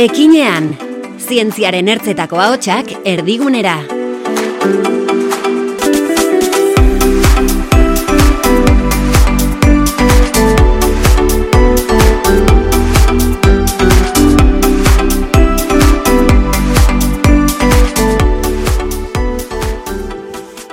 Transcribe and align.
Ekinean, 0.00 0.70
zientziaren 1.20 1.90
ertzetako 1.92 2.40
ahotsak 2.40 2.94
erdigunera. 3.04 3.74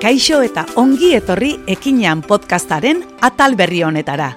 Kaixo 0.08 0.38
eta 0.39 0.62
ongi 0.80 1.10
etorri 1.18 1.50
ekinean 1.68 2.21
podcastaren 2.23 3.02
atal 3.27 3.58
berri 3.59 3.81
honetara. 3.84 4.30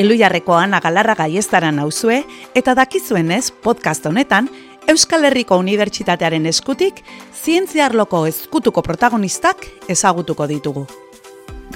Elujarreko 0.00 0.54
Ana 0.56 0.78
Galarra 0.80 1.12
gaiestaran 1.18 1.76
nauzue 1.76 2.22
eta 2.56 2.72
dakizuenez 2.78 3.50
podcast 3.66 4.08
honetan 4.08 4.48
Euskal 4.88 5.28
Herriko 5.28 5.58
Unibertsitatearen 5.60 6.48
eskutik 6.48 7.04
zientziarloko 7.36 8.22
eskutuko 8.30 8.80
protagonistak 8.80 9.68
ezagutuko 9.92 10.48
ditugu. 10.48 10.86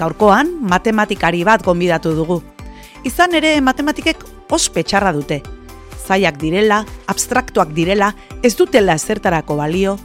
Gaurkoan 0.01 0.55
matematikari 0.65 1.45
bat 1.45 1.61
gonbidatu 1.61 2.17
dugu. 2.17 2.41
Izan 3.05 3.37
ere 3.37 3.59
matematikek 3.61 4.25
ospe 4.49 4.81
txarra 4.81 5.13
dute. 5.13 5.43
Zaiak 6.07 6.41
direla, 6.41 6.81
abstraktuak 7.05 7.77
direla, 7.77 8.15
ez 8.41 8.55
dutela 8.57 8.97
ezertarako 8.97 9.61
balio. 9.61 9.99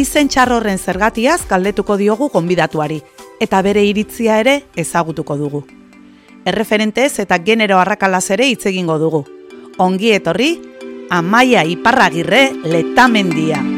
Izen 0.00 0.30
txarrorren 0.32 0.78
zergatiaz 0.78 1.42
galdetuko 1.50 1.98
diogu 2.00 2.30
gonbidatuari 2.32 3.02
eta 3.40 3.60
bere 3.66 3.84
iritzia 3.84 4.40
ere 4.40 4.56
ezagutuko 4.80 5.36
dugu 5.36 5.62
erreferentez 6.44 7.18
eta 7.20 7.38
genero 7.44 7.78
arrakalaz 7.78 8.30
ere 8.36 8.48
hitz 8.50 8.64
egingo 8.72 8.98
dugu. 8.98 9.24
Ongi 9.78 10.12
etorri, 10.16 10.52
Amaia 11.10 11.64
Iparragirre 11.66 12.50
letamendia. 12.64 13.69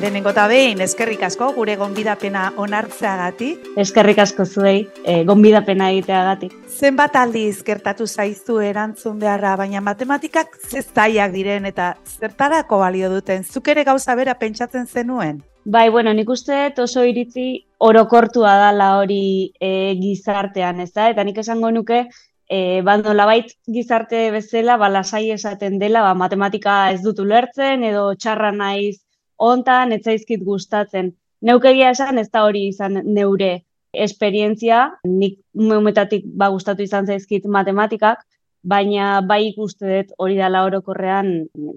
Lehenengo 0.00 0.30
eta 0.32 0.46
behin, 0.48 0.78
eskerrik 0.80 1.20
asko, 1.26 1.50
gure 1.52 1.74
gonbidapena 1.76 2.46
onartzeagatik. 2.62 3.66
Eskerrik 3.82 4.22
asko 4.22 4.46
zuei, 4.48 4.86
e, 5.04 5.16
gonbidapena 5.28 5.90
egiteagatik. 5.92 6.54
Zenbat 6.72 7.18
aldiz 7.20 7.58
gertatu 7.66 8.06
zaizu 8.08 8.56
erantzun 8.64 9.18
beharra, 9.20 9.50
baina 9.60 9.82
matematikak 9.84 10.56
zestaiak 10.70 11.34
diren 11.34 11.68
eta 11.68 11.90
zertarako 12.14 12.78
balio 12.80 13.10
duten, 13.12 13.44
zuk 13.44 13.68
ere 13.68 13.84
gauza 13.84 14.16
bera 14.16 14.38
pentsatzen 14.40 14.88
zenuen? 14.88 15.42
Bai, 15.66 15.90
bueno, 15.92 16.16
nik 16.16 16.32
uste 16.32 16.62
oso 16.80 17.04
iritzi 17.04 17.46
orokortua 17.90 18.56
dala 18.56 18.88
hori 19.02 19.52
e, 19.60 19.92
gizartean, 20.00 20.80
ez 20.80 20.94
da? 20.94 21.10
Eta 21.12 21.28
nik 21.28 21.44
esango 21.44 21.74
nuke, 21.76 22.06
e, 22.48 22.80
bando 22.88 23.12
labait 23.12 23.52
gizarte 23.68 24.30
bezala, 24.32 24.80
ba, 24.80 24.88
lasai 24.88 25.26
esaten 25.36 25.76
dela, 25.78 26.00
ba, 26.08 26.16
matematika 26.24 26.80
ez 26.96 27.02
dut 27.04 27.20
ulertzen, 27.20 27.84
edo 27.92 28.14
txarra 28.16 28.56
naiz 28.56 28.96
hontan 29.40 29.92
etzaizkit 29.96 30.44
gustatzen. 30.44 31.14
Neukegia 31.40 31.90
esan 31.94 32.20
ez 32.20 32.28
da 32.28 32.44
hori 32.44 32.66
izan 32.68 33.00
neure 33.04 33.62
esperientzia, 33.92 34.84
nik 35.08 35.40
meumetatik 35.56 36.26
ba 36.38 36.50
gustatu 36.52 36.84
izan 36.84 37.08
zaizkit 37.08 37.46
matematikak, 37.50 38.20
baina 38.62 39.20
bai 39.26 39.46
ikuste 39.48 39.88
dut 39.88 40.12
hori 40.20 40.36
dela 40.38 40.64
orokorrean 40.68 41.32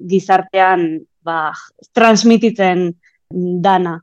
gizartean 0.10 1.06
ba, 1.24 1.54
transmititzen 1.96 2.92
dana. 3.64 4.02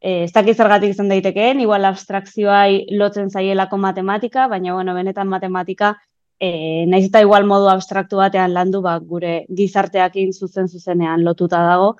E, 0.00 0.24
ez 0.24 0.32
dakiz 0.32 0.56
zergatik 0.56 0.96
izan 0.96 1.12
daitekeen, 1.12 1.60
igual 1.60 1.84
abstrakzioai 1.88 2.96
lotzen 2.98 3.30
zaielako 3.30 3.78
matematika, 3.80 4.48
baina 4.48 4.74
bueno, 4.74 4.96
benetan 4.96 5.28
matematika 5.28 5.94
e, 6.40 6.84
naiz 6.90 7.06
eta 7.08 7.22
igual 7.24 7.46
modu 7.46 7.68
abstraktu 7.72 8.18
batean 8.20 8.54
landu 8.56 8.82
ba, 8.84 8.96
gure 8.98 9.44
gizarteakin 9.48 10.32
zuzen 10.32 10.68
zuzenean 10.68 11.24
lotuta 11.24 11.62
dago, 11.64 11.94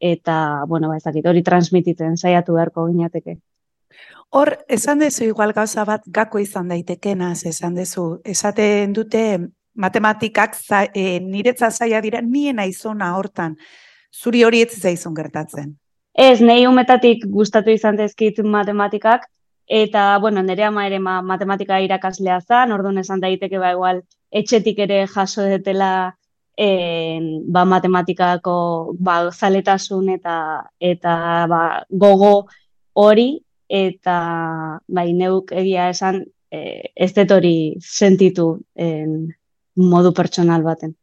eta, 0.00 0.64
bueno, 0.68 0.88
ba, 0.88 0.96
ezakit, 0.96 1.26
hori 1.26 1.42
transmititzen 1.42 2.16
saiatu 2.16 2.56
beharko 2.56 2.86
ginateke. 2.90 3.38
Hor, 4.30 4.56
esan 4.68 4.98
dezu 5.00 5.24
igual 5.24 5.52
gauza 5.56 5.84
bat 5.86 6.02
gako 6.06 6.40
izan 6.42 6.68
daitekenaz, 6.68 7.46
esan 7.46 7.76
dezu, 7.78 8.20
esaten 8.24 8.92
dute 8.92 9.22
matematikak 9.76 10.56
za, 10.56 10.84
e, 10.94 11.20
niretza 11.20 11.70
zaila 11.70 12.00
dira, 12.02 12.20
nien 12.20 12.58
aizona 12.58 13.14
hortan, 13.16 13.56
zuri 14.12 14.42
hori 14.44 14.62
ez 14.64 14.80
zaizun 14.80 15.14
gertatzen. 15.14 15.76
Ez, 16.12 16.40
nahi 16.40 16.66
umetatik 16.66 17.26
gustatu 17.28 17.70
izan 17.70 17.96
dezkit 17.96 18.40
matematikak, 18.42 19.28
eta, 19.66 20.18
bueno, 20.18 20.42
nire 20.42 20.64
ama 20.64 20.86
ere 20.86 20.98
ma, 20.98 21.20
matematika 21.22 21.80
irakaslea 21.84 22.40
zan, 22.40 22.72
orduan 22.72 22.98
esan 22.98 23.20
daiteke 23.20 23.58
ba 23.58 23.72
igual, 23.76 24.02
etxetik 24.30 24.78
ere 24.86 25.04
jaso 25.06 25.44
detela 25.44 26.16
en, 26.56 27.52
ba, 27.52 27.64
matematikako 27.64 28.96
ba, 28.98 29.30
zaletasun 29.30 30.08
eta 30.16 30.36
eta 30.80 31.16
ba, 31.50 31.62
gogo 31.90 32.46
hori 32.96 33.28
eta 33.68 34.18
bai 34.88 35.12
neuk 35.12 35.52
egia 35.52 35.90
esan 35.92 36.22
e, 36.50 36.92
ez 36.94 37.12
dut 37.14 37.34
hori 37.36 37.56
sentitu 37.80 38.54
en, 38.74 39.28
modu 39.76 40.12
pertsonal 40.16 40.64
baten. 40.64 40.96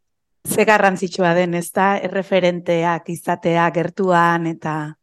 Ze 0.44 0.66
garrantzitsua 0.66 1.34
den, 1.38 1.54
ez 1.54 1.70
da, 1.72 1.94
erreferenteak 2.04 3.10
izatea 3.14 3.70
gertuan 3.72 4.48
eta 4.50 4.96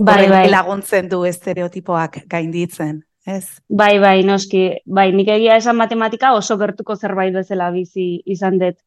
bai, 0.00 0.28
bai. 0.30 0.46
laguntzen 0.50 1.08
du 1.08 1.22
estereotipoak 1.28 2.24
gainditzen, 2.30 3.02
ez? 3.26 3.60
Bai, 3.68 3.98
bai, 4.00 4.22
noski, 4.26 4.64
bai, 4.86 5.10
nik 5.12 5.28
egia 5.36 5.60
esan 5.60 5.76
matematika 5.76 6.32
oso 6.34 6.56
gertuko 6.58 6.96
zerbait 6.96 7.34
bezala 7.36 7.70
bizi 7.70 8.22
izan 8.24 8.58
dut 8.58 8.80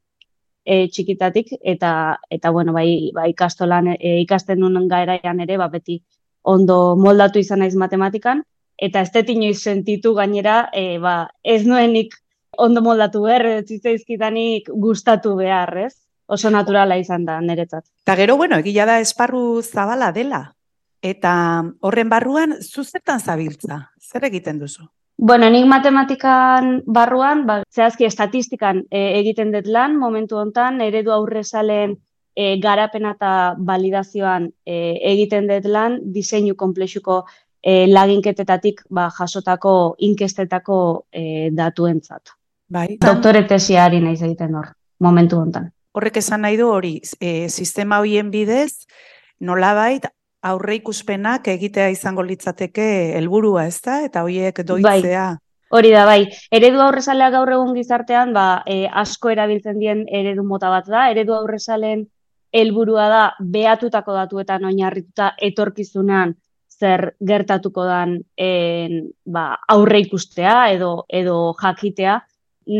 e, 0.68 0.88
txikitatik 0.92 1.56
eta 1.64 1.92
eta 2.30 2.52
bueno 2.52 2.76
bai 2.76 3.12
bai 3.16 3.32
ikastolan 3.32 3.94
e, 3.96 4.20
ikasten 4.26 4.60
nuen 4.60 4.88
gaeraian 4.92 5.40
ere 5.46 5.58
ba 5.58 5.70
beti 5.72 6.02
ondo 6.44 6.96
moldatu 7.00 7.40
izan 7.40 7.64
naiz 7.64 7.76
matematikan 7.76 8.44
eta 8.78 9.02
ez 9.02 9.12
dut 9.14 9.30
inoiz 9.34 9.62
sentitu 9.64 10.14
gainera 10.18 10.58
e, 10.74 11.00
ba 11.00 11.30
ez 11.44 11.64
nuenik 11.66 12.20
ondo 12.58 12.82
moldatu 12.82 13.24
behar 13.24 13.64
zitzaizkitanik 13.64 14.70
gustatu 14.88 15.36
behar 15.40 15.78
ez 15.86 15.96
oso 16.28 16.52
naturala 16.52 16.98
izan 17.00 17.26
da 17.26 17.40
niretzat. 17.42 17.86
Eta 18.04 18.16
gero, 18.20 18.36
bueno, 18.38 18.60
egia 18.60 18.86
da 18.86 19.00
esparru 19.00 19.62
zabala 19.64 20.12
dela. 20.12 20.42
Eta 21.02 21.32
horren 21.88 22.10
barruan, 22.10 22.58
zuzertan 22.62 23.22
zabiltza, 23.22 23.80
zer 24.02 24.28
egiten 24.28 24.60
duzu? 24.60 24.90
Bueno, 25.18 25.50
nik 25.50 25.66
matematikan 25.66 26.84
barruan, 26.86 27.48
ba, 27.48 27.64
zehazki 27.74 28.06
estatistikan 28.06 28.84
e, 28.92 29.20
egiten 29.20 29.50
dut 29.52 29.66
lan, 29.66 29.98
momentu 29.98 30.38
hontan 30.38 30.78
eredu 30.86 31.12
aurrezalen 31.12 31.96
e, 32.38 32.60
garapena 32.62 33.16
eta 33.16 33.32
validazioan 33.58 34.46
e, 34.62 34.76
egiten 35.12 35.50
dut 35.50 35.66
lan, 35.74 35.98
diseinu 36.14 36.54
komplexuko 36.56 37.24
e, 37.64 37.88
laginketetatik 37.90 38.84
ba, 38.94 39.08
jasotako 39.18 39.96
inkestetako 40.06 40.80
e, 41.10 41.50
datuentzat. 41.50 42.36
Bai. 42.70 43.00
Doktore 43.02 43.42
tesiari 43.50 44.04
nahi 44.04 44.22
egiten 44.22 44.54
hor, 44.60 44.70
momentu 45.02 45.42
hontan. 45.42 45.72
Horrek 45.98 46.22
esan 46.22 46.46
nahi 46.46 46.62
du 46.62 46.70
hori, 46.70 47.00
e, 47.18 47.50
sistema 47.50 48.04
hoien 48.04 48.30
bidez, 48.30 48.86
nolabait 49.42 50.06
aurre 50.52 50.78
ikuspenak 50.80 51.48
egitea 51.54 51.90
izango 51.94 52.24
litzateke 52.24 52.88
helburua, 53.18 53.68
ez 53.68 53.82
da? 53.86 54.02
Eta 54.06 54.24
hoiek 54.28 54.64
doitzea. 54.68 55.28
Bai. 55.36 55.44
Hori 55.70 55.92
da, 55.92 56.06
bai. 56.08 56.22
Eredu 56.52 56.80
aurrezalea 56.80 57.30
gaur 57.34 57.52
egun 57.52 57.74
gizartean, 57.76 58.32
ba, 58.36 58.64
e, 58.66 58.86
asko 58.88 59.34
erabiltzen 59.34 59.80
dien 59.82 60.06
eredu 60.08 60.46
mota 60.48 60.70
bat 60.72 60.88
da. 60.88 61.10
Eredu 61.12 61.36
aurrezalen 61.36 62.06
helburua 62.56 63.08
da 63.12 63.24
behatutako 63.40 64.16
datuetan 64.16 64.66
oinarrituta 64.70 65.34
etorkizunean 65.50 66.38
zer 66.78 67.12
gertatuko 67.28 67.84
dan 67.88 68.18
en, 68.38 68.98
ba, 69.26 69.58
aurre 69.68 70.00
ikustea 70.06 70.70
edo 70.72 71.06
edo 71.10 71.54
jakitea. 71.62 72.18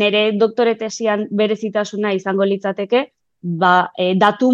Nere 0.00 0.22
doktore 0.36 0.74
tesian 0.80 1.26
berezitasuna 1.32 2.12
izango 2.16 2.44
litzateke, 2.44 3.06
ba, 3.42 3.90
e, 3.96 4.14
datu 4.14 4.50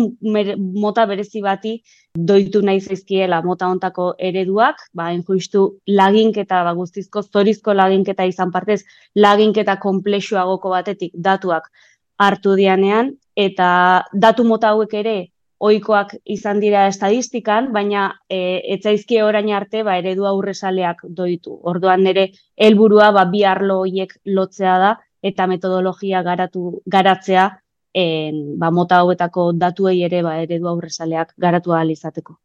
mota 0.74 1.06
berezi 1.06 1.40
bati 1.42 1.82
doitu 2.14 2.62
nahi 2.62 2.80
zaizkiela 2.80 3.42
mota 3.42 3.68
hontako 3.68 4.14
ereduak, 4.18 4.76
ba, 4.94 5.10
enjuistu 5.12 5.80
laginketa, 5.86 6.62
ba, 6.64 6.74
guztizko 6.74 7.22
zorizko 7.22 7.74
laginketa 7.74 8.24
izan 8.24 8.52
partez, 8.52 8.84
laginketa 9.14 9.76
komplexuagoko 9.82 10.70
batetik 10.70 11.12
datuak 11.14 11.70
hartu 12.18 12.54
dianean, 12.56 13.14
eta 13.36 14.04
datu 14.12 14.44
mota 14.44 14.70
hauek 14.74 14.94
ere 14.94 15.16
ohikoak 15.64 16.14
izan 16.28 16.60
dira 16.60 16.86
estadistikan, 16.90 17.72
baina 17.72 18.20
e, 18.28 18.60
etzaizkie 18.76 19.22
orain 19.24 19.50
arte 19.54 19.82
ba, 19.82 19.96
eredu 19.98 20.26
aurrezaleak 20.28 21.02
doitu. 21.08 21.56
Orduan 21.62 22.04
nire 22.04 22.28
helburua 22.56 23.10
ba, 23.16 23.24
bi 23.24 23.44
arlo 23.48 23.80
horiek 23.80 24.14
lotzea 24.26 24.78
da, 24.78 24.94
eta 25.24 25.46
metodologia 25.48 26.22
garatu, 26.22 26.82
garatzea 26.86 27.48
en, 27.94 28.58
ba, 28.58 28.70
mota 28.74 28.98
hauetako 28.98 29.52
datuei 29.54 30.02
ere 30.02 30.20
ba, 30.26 30.34
eredu 30.42 30.66
aurrezaleak 30.68 31.32
garatu 31.38 31.72
ahal 31.72 31.92
izateko. 31.94 32.36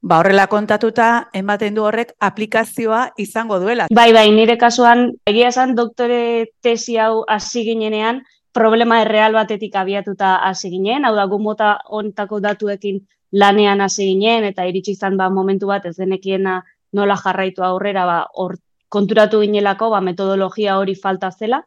Ba, 0.00 0.20
horrela 0.20 0.46
kontatuta, 0.46 1.28
ematen 1.34 1.74
du 1.74 1.82
horrek 1.82 2.14
aplikazioa 2.22 3.02
izango 3.18 3.58
duela. 3.58 3.88
Bai, 3.90 4.12
bai, 4.14 4.28
nire 4.30 4.56
kasuan, 4.58 5.08
egia 5.26 5.50
esan 5.50 5.74
doktore 5.74 6.20
tesi 6.62 6.96
hau 7.02 7.24
hasi 7.28 7.64
ginenean, 7.66 8.22
problema 8.54 9.00
erreal 9.02 9.34
batetik 9.34 9.74
abiatuta 9.76 10.36
hasi 10.46 10.70
ginen, 10.70 11.04
hau 11.04 11.16
da, 11.18 11.26
gu 11.26 11.38
mota 11.42 11.72
ontako 11.90 12.38
datuekin 12.44 13.00
lanean 13.32 13.82
hasi 13.82 14.06
ginen, 14.12 14.46
eta 14.52 14.68
iritsi 14.70 14.94
izan 14.94 15.16
ba, 15.18 15.30
momentu 15.30 15.66
bat 15.66 15.88
ez 15.90 15.96
denekiena 15.96 16.60
nola 16.92 17.16
jarraitu 17.18 17.66
aurrera, 17.66 18.06
ba, 18.06 18.20
or, 18.34 18.54
konturatu 18.92 19.40
ginelako, 19.40 19.90
ba, 19.90 20.02
metodologia 20.04 20.78
hori 20.78 20.94
falta 20.94 21.32
zela, 21.32 21.62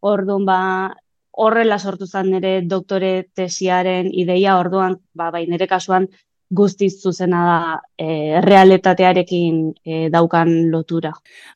orduan 0.00 0.46
ba, 0.48 0.58
horrela 1.32 1.78
sortu 1.78 2.06
zen 2.06 2.30
nire 2.30 2.60
doktore 2.66 3.28
tesiaren 3.34 4.10
ideia, 4.12 4.58
orduan, 4.58 4.98
ba, 5.14 5.30
bai, 5.30 5.46
nire 5.46 5.66
kasuan 5.66 6.08
guztiz 6.50 7.00
zuzena 7.02 7.40
da 7.46 7.82
e, 7.96 8.40
realitatearekin 8.42 9.60
e, 9.84 10.08
daukan 10.10 10.50
lotura. 10.70 11.12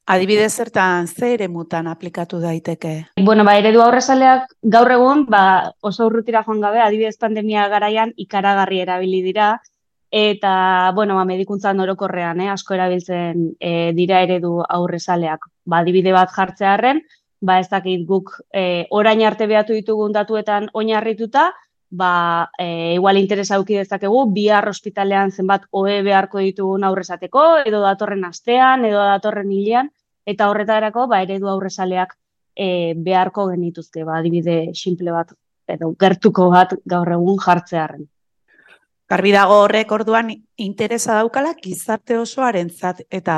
Adibidez 0.07 0.53
zertan 0.55 1.09
ze 1.09 1.33
ere 1.35 1.49
mutan 1.49 1.89
aplikatu 1.91 2.39
daiteke? 2.41 2.95
Bueno, 3.21 3.45
ba, 3.45 3.57
eredu 3.59 3.83
aurrezaleak 3.83 4.55
gaur 4.63 4.93
egun, 4.95 5.27
ba, 5.27 5.73
oso 5.83 6.07
urrutira 6.07 6.45
joan 6.47 6.63
gabe, 6.63 6.81
adibidez 6.81 7.17
pandemia 7.19 7.67
garaian 7.69 8.15
ikaragarri 8.17 8.81
erabili 8.87 9.23
dira, 9.27 9.57
eta, 10.15 10.93
bueno, 10.95 11.19
ba, 11.19 11.27
medikuntzan 11.27 11.83
orokorrean, 11.83 12.41
eh, 12.41 12.51
asko 12.55 12.79
erabiltzen 12.79 13.51
e, 13.59 13.91
dira 13.99 14.23
eredu 14.23 14.61
aurrezaleak. 14.63 15.51
Ba, 15.67 15.83
adibide 15.83 16.15
bat 16.15 16.31
jartzearen, 16.31 17.03
ba 17.45 17.59
ez 17.61 17.69
dakit 17.69 18.07
guk 18.09 18.33
e, 18.53 18.87
orain 18.91 19.23
arte 19.27 19.47
behatu 19.47 19.77
ditugun 19.77 20.13
datuetan 20.13 20.71
oinarrituta, 20.73 21.51
ba 21.95 22.51
e, 22.59 22.95
igual 22.95 23.19
interes 23.21 23.51
auki 23.53 23.77
dezakegu 23.79 24.25
bihar 24.35 24.69
ospitalean 24.69 25.31
zenbat 25.31 25.69
OE 25.71 26.01
beharko 26.03 26.43
ditugun 26.43 26.85
aurrezateko 26.85 27.45
edo 27.67 27.83
datorren 27.85 28.25
astean 28.25 28.85
edo 28.89 29.05
datorren 29.05 29.53
hilean 29.53 29.91
eta 30.27 30.49
horretarako 30.51 31.07
ba 31.13 31.21
eredu 31.23 31.49
aurrezaleak 31.53 32.17
e, 32.57 32.95
beharko 32.97 33.47
genituzke 33.53 34.05
ba 34.05 34.19
adibide 34.19 34.59
simple 34.75 35.13
bat 35.13 35.37
edo 35.69 35.93
gertuko 36.01 36.51
bat 36.51 36.75
gaur 36.85 37.13
egun 37.19 37.39
jartzearren. 37.47 38.09
Garbi 39.09 39.33
dago 39.37 39.61
horrek 39.63 39.91
orduan 39.93 40.31
interesa 40.57 41.21
daukala 41.21 41.53
gizarte 41.61 42.17
osoarentzat 42.19 43.05
eta 43.11 43.37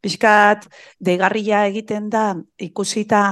pixkat 0.00 0.66
deigarria 1.00 1.66
egiten 1.68 2.08
da 2.10 2.34
ikusita 2.58 3.22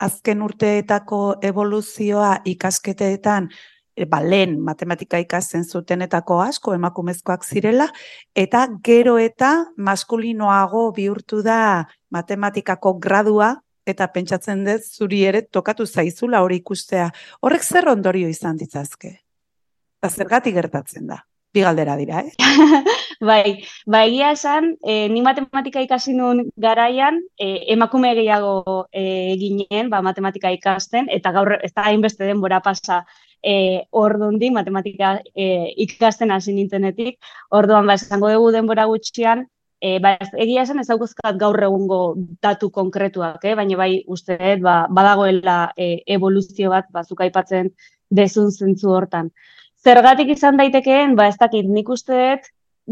azken 0.00 0.42
urteetako 0.42 1.20
evoluzioa 1.44 2.40
ikasketeetan 2.44 3.48
e, 3.96 4.06
ba, 4.08 4.20
lehen 4.24 4.58
matematika 4.64 5.20
ikasten 5.20 5.64
zutenetako 5.64 6.40
asko 6.40 6.74
emakumezkoak 6.74 7.44
zirela 7.44 7.88
eta 8.34 8.66
gero 8.84 9.18
eta 9.18 9.52
maskulinoago 9.76 10.90
bihurtu 10.96 11.42
da 11.44 11.86
matematikako 12.10 12.94
gradua 12.98 13.54
eta 13.86 14.06
pentsatzen 14.12 14.64
dut 14.64 14.86
zuri 14.86 15.24
ere 15.26 15.42
tokatu 15.42 15.86
zaizula 15.86 16.42
hori 16.44 16.60
ikustea. 16.60 17.10
Horrek 17.40 17.64
zer 17.64 17.88
ondorio 17.88 18.28
izan 18.28 18.60
ditzazke? 18.60 19.16
Eta 20.00 20.10
zergatik 20.10 20.54
gertatzen 20.54 21.08
da? 21.10 21.20
Bi 21.52 21.62
galdera 21.66 21.96
dira, 21.98 22.20
eh? 22.22 22.32
bai, 23.28 23.64
bai, 23.86 24.04
egia 24.08 24.30
esan, 24.36 24.76
e, 24.86 25.08
ni 25.10 25.22
matematika 25.22 25.82
ikasi 25.82 26.14
nuen 26.14 26.44
garaian, 26.56 27.18
e, 27.34 27.48
emakume 27.74 28.12
gehiago 28.14 28.86
e, 28.92 29.34
ginen, 29.40 29.90
ba, 29.90 29.98
matematika 30.06 30.52
ikasten, 30.54 31.10
eta 31.10 31.32
gaur 31.34 31.56
ez 31.58 31.72
da 31.74 31.88
hainbeste 31.90 32.28
denbora 32.28 32.60
pasa 32.62 33.02
e, 33.42 33.82
ordundi, 33.90 34.52
matematika 34.54 35.16
e, 35.34 35.74
ikasten 35.88 36.30
hasi 36.30 36.54
nintzenetik, 36.54 37.18
orduan, 37.50 37.90
ba, 37.90 37.98
esango 37.98 38.30
dugu 38.30 38.54
denbora 38.54 38.86
gutxian, 38.86 39.48
e, 39.80 39.98
ba, 39.98 40.16
egia 40.38 40.62
esan 40.62 40.78
ez 40.78 40.88
daukuzkat 40.92 41.38
gaur 41.40 41.58
egungo 41.66 42.02
datu 42.46 42.70
konkretuak, 42.70 43.42
eh? 43.42 43.56
baina 43.58 43.80
bai 43.80 43.92
uste, 44.06 44.38
ba, 44.62 44.84
badagoela 44.86 45.62
e, 45.76 45.96
evoluzio 46.18 46.70
bat, 46.70 46.86
bazuk 46.94 47.26
aipatzen 47.26 47.74
dezun 48.10 48.52
zentzu 48.54 48.94
hortan. 48.94 49.34
Zergatik 49.80 50.34
izan 50.34 50.58
daitekeen, 50.60 51.14
ba 51.16 51.30
ez 51.30 51.36
dakit, 51.40 51.64
nik 51.64 51.88
uste 51.88 52.16
dut 52.16 52.48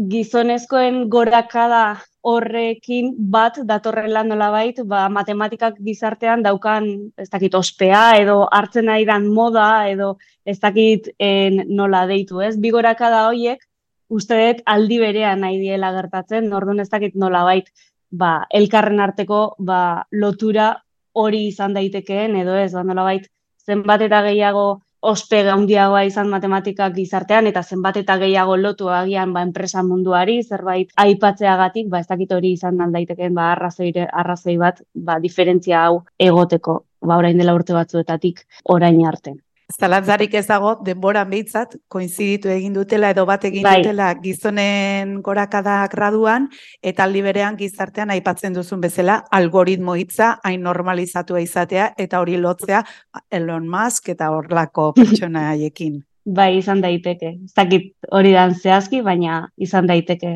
gizonezkoen 0.09 1.03
gorakada 1.11 1.99
horrekin 2.25 3.11
bat 3.33 3.59
datorrela 3.67 4.23
nolabait, 4.23 4.79
ba 4.87 5.03
matematikak 5.13 5.77
gizartean 5.85 6.41
daukan, 6.45 6.87
ez 7.17 7.29
dakit, 7.29 7.53
ospea 7.55 8.17
edo 8.21 8.39
hartzen 8.51 8.89
nahi 8.89 9.05
dan 9.05 9.27
moda 9.33 9.87
edo 9.91 10.15
ez 10.45 10.57
dakit 10.59 11.11
en, 11.19 11.61
nola 11.67 12.05
deitu, 12.09 12.41
ez? 12.41 12.55
Bi 12.57 12.73
gorakada 12.73 13.27
horiek 13.27 13.61
uste 14.09 14.39
dut 14.39 14.65
aldi 14.65 14.99
berean 15.03 15.45
nahi 15.45 15.59
diela 15.61 15.93
gertatzen, 15.93 16.49
orduan 16.53 16.81
ez 16.81 16.89
dakit 16.89 17.13
nolabait, 17.15 17.69
ba 18.09 18.47
elkarren 18.49 18.99
arteko 18.99 19.55
ba 19.59 20.07
lotura 20.11 20.71
hori 21.13 21.47
izan 21.51 21.75
daitekeen 21.77 22.39
edo 22.41 22.57
ez, 22.57 22.71
ba 22.73 22.83
nolabait 22.83 23.29
zenbat 23.65 24.01
eta 24.01 24.23
gehiago 24.25 24.81
ospe 25.01 25.41
handiagoa 25.49 26.01
izan 26.07 26.29
matematikak 26.29 26.93
gizartean 26.95 27.47
eta 27.47 27.63
zenbat 27.63 27.97
eta 28.01 28.17
gehiago 28.21 28.57
lotu 28.57 28.89
agian 28.89 29.33
ba 29.33 29.43
enpresa 29.47 29.83
munduari 29.83 30.41
zerbait 30.43 30.91
aipatzeagatik 30.95 31.89
ba 31.89 31.99
ez 31.99 32.07
dakit 32.07 32.31
hori 32.31 32.53
izan 32.57 32.77
dan 32.77 32.91
daitekeen 32.91 33.33
ba 33.33 33.51
arrazoi 33.51 33.91
arrazoi 34.23 34.57
bat 34.57 34.81
ba 34.93 35.19
diferentzia 35.19 35.85
hau 35.85 36.03
egoteko 36.17 36.83
ba 37.01 37.17
orain 37.17 37.37
dela 37.37 37.55
urte 37.55 37.73
batzuetatik 37.73 38.45
orain 38.63 39.05
arte 39.07 39.35
Zalantzarik 39.69 40.33
ez 40.33 40.47
dago, 40.49 40.71
denboran 40.81 41.29
behitzat, 41.29 41.75
koinziditu 41.93 42.49
egin 42.49 42.73
dutela 42.73 43.11
edo 43.13 43.25
bat 43.29 43.43
egin 43.45 43.63
bai. 43.63 43.75
dutela 43.83 44.07
gizonen 44.23 45.19
gorakada 45.21 45.83
graduan, 45.91 46.47
eta 46.81 47.05
aldi 47.05 47.21
berean 47.21 47.57
gizartean 47.59 48.09
aipatzen 48.15 48.57
duzun 48.57 48.81
bezala, 48.81 49.19
algoritmo 49.29 49.95
hitza 49.95 50.31
hain 50.43 50.65
normalizatua 50.65 51.43
izatea, 51.45 51.93
eta 51.97 52.19
hori 52.19 52.37
lotzea 52.41 52.83
Elon 53.29 53.69
Musk 53.69 54.09
eta 54.09 54.31
horlako 54.33 54.91
pertsona 54.97 55.51
haiekin. 55.51 56.01
Bai, 56.25 56.57
izan 56.57 56.81
daiteke. 56.81 57.37
Zakit 57.55 57.93
hori 58.11 58.33
dan 58.33 58.57
zehazki, 58.57 59.01
baina 59.05 59.47
izan 59.57 59.87
daiteke. 59.87 60.33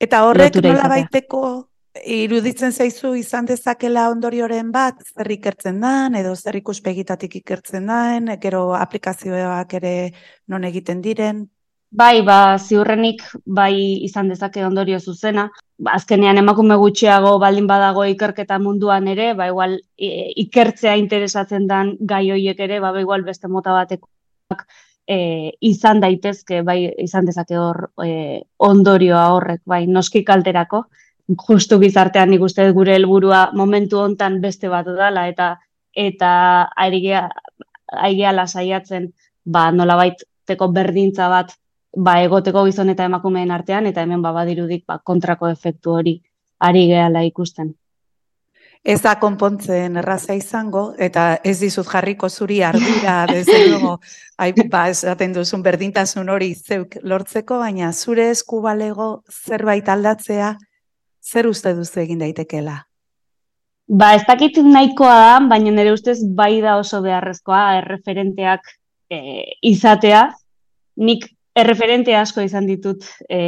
Eta 0.00 0.24
horrek 0.24 0.56
nola 0.64 0.88
baiteko 0.88 1.42
iruditzen 2.04 2.72
zaizu 2.72 3.14
izan 3.16 3.46
dezakela 3.46 4.08
ondorioren 4.10 4.70
bat, 4.72 5.02
zer 5.14 5.30
ikertzen 5.30 5.80
dan, 5.80 6.14
edo 6.14 6.34
zer 6.36 6.56
ikuspegitatik 6.60 7.36
ikertzen 7.40 7.86
den, 7.86 8.32
gero 8.42 8.72
aplikazioak 8.74 9.74
ere 9.80 9.92
non 10.48 10.64
egiten 10.64 11.00
diren? 11.02 11.46
Bai, 11.96 12.20
ba, 12.26 12.58
ziurrenik 12.58 13.22
bai 13.46 14.02
izan 14.04 14.28
dezake 14.28 14.64
ondorio 14.66 14.98
zuzena. 15.00 15.46
Ba, 15.78 15.94
azkenean 15.96 16.36
emakume 16.42 16.76
gutxiago 16.76 17.36
baldin 17.38 17.68
badago 17.70 18.04
ikerketa 18.04 18.58
munduan 18.58 19.06
ere, 19.08 19.32
ba, 19.34 19.46
igual 19.52 19.78
ikertzea 19.96 20.96
interesatzen 21.00 21.66
dan 21.70 21.94
gai 22.00 22.26
hoiek 22.30 22.60
ere, 22.60 22.80
ba, 22.80 22.92
ba 22.92 23.00
igual 23.00 23.24
beste 23.24 23.48
mota 23.48 23.72
batekoak 23.72 24.66
e, 25.06 25.52
izan 25.60 26.02
daitezke, 26.02 26.60
bai 26.66 26.78
izan 27.06 27.24
dezake 27.30 27.56
hor 27.56 27.90
e, 28.04 28.42
ondorioa 28.58 29.28
horrek, 29.36 29.62
bai 29.64 29.86
noski 29.86 30.24
kalterako 30.24 30.84
justu 31.28 31.78
gizartean 31.82 32.30
nik 32.30 32.42
uste 32.42 32.70
gure 32.72 32.94
helburua 32.94 33.50
momentu 33.54 33.98
hontan 33.98 34.40
beste 34.40 34.68
bat 34.68 34.86
dela 34.86 35.26
eta 35.28 35.56
eta 35.94 36.30
aigea 36.76 37.28
aigea 38.08 38.32
lasaiatzen 38.32 39.12
ba 39.44 39.70
nolabait 39.72 40.22
teko 40.46 40.68
berdintza 40.68 41.28
bat 41.28 41.56
ba 41.96 42.20
egoteko 42.22 42.64
gizon 42.64 42.90
eta 42.90 43.04
emakumeen 43.04 43.50
artean 43.50 43.86
eta 43.86 44.02
hemen 44.02 44.22
ba 44.22 44.32
badirudik 44.32 44.84
ba 44.86 44.98
kontrako 44.98 45.48
efektu 45.48 45.98
hori 45.98 46.22
ari 46.60 46.86
gehala 46.86 47.22
ikusten. 47.22 47.74
Ez 48.86 49.00
da 49.02 49.16
konpontzen 49.18 49.96
erraza 49.98 50.34
izango, 50.38 50.92
eta 50.96 51.40
ez 51.42 51.56
dizut 51.58 51.88
jarriko 51.90 52.28
zuri 52.30 52.60
ardura, 52.62 53.16
desde 53.32 53.66
luego, 53.66 53.98
ba, 54.70 54.88
esaten 54.88 55.32
duzun 55.34 55.62
berdintasun 55.62 56.28
hori 56.30 56.52
zeuk 56.54 56.94
lortzeko, 57.02 57.58
baina 57.58 57.92
zure 57.92 58.30
eskubalego 58.30 59.24
zerbait 59.48 59.88
aldatzea, 59.88 60.52
zer 61.26 61.48
uste 61.50 61.74
duzu 61.74 62.00
egin 62.04 62.22
daitekela? 62.22 62.80
Ba, 63.86 64.14
ez 64.18 64.24
dakit 64.26 64.58
nahikoa 64.62 65.14
da, 65.14 65.34
baina 65.50 65.70
nire 65.70 65.92
ustez 65.94 66.18
bai 66.38 66.58
da 66.62 66.76
oso 66.80 67.00
beharrezkoa 67.04 67.62
erreferenteak 67.80 68.66
e, 69.10 69.18
izatea. 69.70 70.24
Nik 70.96 71.28
erreferente 71.56 72.16
asko 72.18 72.42
izan 72.42 72.66
ditut 72.66 73.06
e, 73.30 73.38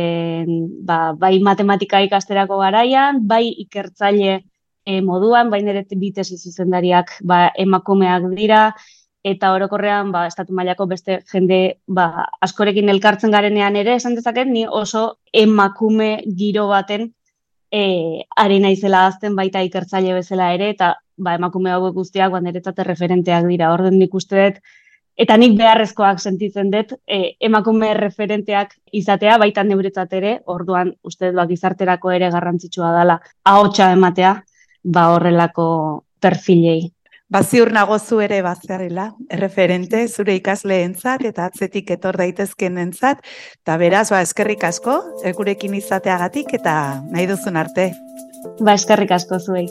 ba, 0.86 1.12
bai 1.18 1.34
matematika 1.42 2.00
ikasterako 2.06 2.60
garaian, 2.62 3.18
bai 3.26 3.48
ikertzaile 3.64 4.38
e, 4.86 5.00
moduan, 5.02 5.50
bai 5.50 5.62
nire 5.66 5.84
bitesi 5.90 6.38
zuzendariak 6.38 7.18
ba, 7.26 7.48
emakumeak 7.58 8.30
dira, 8.38 8.62
eta 9.26 9.50
orokorrean 9.52 10.14
ba, 10.14 10.28
estatu 10.30 10.54
mailako 10.54 10.86
beste 10.86 11.18
jende 11.32 11.80
ba, 11.86 12.28
askorekin 12.40 12.88
elkartzen 12.94 13.34
garenean 13.34 13.76
ere, 13.76 13.98
esan 13.98 14.14
dezaket, 14.14 14.46
ni 14.46 14.68
oso 14.70 15.18
emakume 15.34 16.20
giro 16.38 16.70
baten 16.70 17.10
e, 17.72 18.24
ari 18.36 18.58
naizela 18.60 19.06
azten 19.06 19.36
baita 19.36 19.62
ikertzaile 19.66 20.14
bezala 20.16 20.52
ere, 20.54 20.70
eta 20.74 20.94
ba, 21.16 21.34
emakume 21.34 21.70
hauek 21.70 21.94
guztiak 21.94 22.32
ba, 22.32 22.40
niretzat 22.40 22.78
referenteak 22.86 23.48
dira. 23.48 23.72
Orden 23.74 23.98
nik 23.98 24.14
uste 24.14 24.38
dut, 24.44 24.60
eta 25.18 25.36
nik 25.36 25.56
beharrezkoak 25.58 26.20
sentitzen 26.22 26.70
dut 26.70 26.94
e, 27.06 27.34
emakume 27.40 27.92
referenteak 27.98 28.76
izatea 28.92 29.38
baita 29.42 29.64
neuretzat 29.66 30.12
ere, 30.20 30.38
orduan 30.46 30.94
uste 31.02 31.32
dut 31.32 31.48
gizarterako 31.50 32.14
ere 32.14 32.30
garrantzitsua 32.34 32.92
dela 33.00 33.18
ahotsa 33.44 33.90
ematea 33.92 34.36
ba 34.84 35.08
horrelako 35.14 36.04
perfilei. 36.20 36.92
Baziur 37.28 37.68
nago 37.76 37.98
zu 37.98 38.22
ere 38.24 38.38
bazarela, 38.40 39.10
referente 39.28 39.98
zure 40.08 40.32
ikasleentzat 40.38 41.26
eta 41.28 41.44
atzetik 41.50 41.90
etor 41.92 42.16
daitezkenentzat, 42.16 43.20
eta 43.60 43.74
beraz, 43.76 44.06
ba, 44.08 44.22
eskerrik 44.24 44.64
asko, 44.64 44.94
egurekin 45.28 45.74
izateagatik 45.76 46.54
eta 46.56 46.72
nahi 47.12 47.26
duzun 47.28 47.60
arte. 47.60 47.90
Ba, 48.64 48.72
eskerrik 48.72 49.12
asko 49.12 49.36
zuei. 49.44 49.66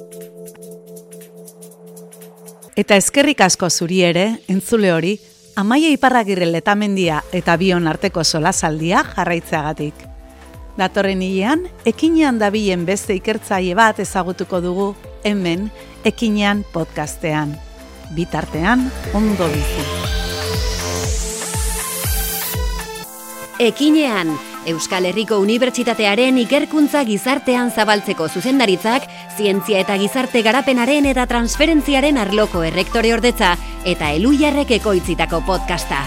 Eta 2.77 2.93
eskerrik 3.01 3.41
asko 3.41 3.71
zuri 3.71 4.03
ere, 4.05 4.27
entzule 4.53 4.93
hori, 4.93 5.15
amaia 5.57 5.89
iparragirre 5.89 6.45
letamendia 6.45 7.23
eta 7.33 7.57
bion 7.57 7.89
arteko 7.89 8.21
solasaldia 8.21 9.01
jarraitzeagatik. 9.15 10.05
Datorren 10.77 11.25
hilean, 11.25 11.65
ekinean 11.89 12.37
dabilen 12.37 12.85
beste 12.85 13.17
ikertzaile 13.17 13.73
bat 13.73 13.97
ezagutuko 14.05 14.61
dugu 14.61 14.91
hemen 15.25 15.71
ekinean 16.07 16.63
podcastean. 16.73 17.55
Bitartean, 18.15 18.87
ondo 19.13 19.47
bizi. 19.51 19.85
Ekinean, 23.59 24.31
Euskal 24.67 25.07
Herriko 25.09 25.39
Unibertsitatearen 25.41 26.37
ikerkuntza 26.43 27.01
gizartean 27.07 27.71
zabaltzeko 27.71 28.27
zuzendaritzak, 28.29 29.07
zientzia 29.37 29.81
eta 29.81 29.97
gizarte 29.97 30.43
garapenaren 30.45 31.09
eta 31.09 31.25
transferentziaren 31.27 32.21
arloko 32.21 32.63
errektore 32.67 33.15
ordetza 33.15 33.55
eta 33.85 34.13
eluiarrek 34.19 34.77
ekoitzitako 34.81 35.43
podcasta. 35.47 36.05